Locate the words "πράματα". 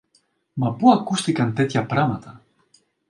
1.85-2.41